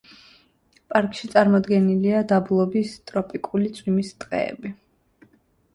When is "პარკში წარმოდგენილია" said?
0.93-2.23